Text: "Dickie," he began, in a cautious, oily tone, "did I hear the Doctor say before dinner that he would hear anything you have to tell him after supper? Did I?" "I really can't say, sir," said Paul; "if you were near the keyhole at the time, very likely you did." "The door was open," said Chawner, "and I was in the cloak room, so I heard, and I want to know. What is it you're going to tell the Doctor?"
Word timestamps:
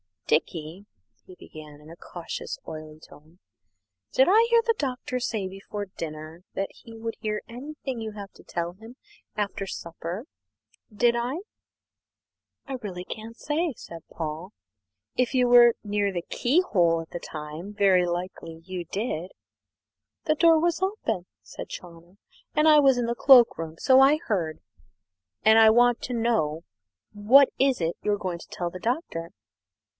"Dickie," 0.25 0.85
he 1.25 1.35
began, 1.35 1.81
in 1.81 1.89
a 1.89 1.95
cautious, 1.97 2.57
oily 2.67 2.99
tone, 2.99 3.39
"did 4.13 4.27
I 4.29 4.47
hear 4.49 4.61
the 4.65 4.73
Doctor 4.77 5.19
say 5.19 5.45
before 5.47 5.85
dinner 5.87 6.43
that 6.55 6.71
he 6.71 6.95
would 6.97 7.15
hear 7.19 7.41
anything 7.49 7.99
you 7.99 8.13
have 8.13 8.31
to 8.31 8.43
tell 8.43 8.71
him 8.73 8.95
after 9.35 9.67
supper? 9.67 10.25
Did 10.91 11.15
I?" 11.17 11.39
"I 12.65 12.77
really 12.81 13.03
can't 13.03 13.37
say, 13.37 13.73
sir," 13.73 13.97
said 13.97 14.03
Paul; 14.09 14.53
"if 15.17 15.35
you 15.35 15.49
were 15.49 15.75
near 15.83 16.13
the 16.13 16.23
keyhole 16.29 17.01
at 17.01 17.09
the 17.11 17.19
time, 17.19 17.73
very 17.73 18.05
likely 18.07 18.61
you 18.63 18.85
did." 18.85 19.31
"The 20.23 20.35
door 20.35 20.59
was 20.59 20.81
open," 20.81 21.25
said 21.43 21.67
Chawner, 21.67 22.15
"and 22.55 22.67
I 22.69 22.79
was 22.79 22.97
in 22.97 23.05
the 23.05 23.15
cloak 23.15 23.57
room, 23.57 23.75
so 23.77 23.99
I 23.99 24.17
heard, 24.27 24.61
and 25.43 25.59
I 25.59 25.69
want 25.69 26.01
to 26.03 26.13
know. 26.13 26.63
What 27.11 27.49
is 27.59 27.81
it 27.81 27.97
you're 28.01 28.17
going 28.17 28.39
to 28.39 28.47
tell 28.47 28.69
the 28.71 28.79
Doctor?" 28.79 29.31